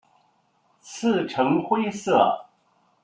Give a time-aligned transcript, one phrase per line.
[0.81, 2.45] 刺呈灰色。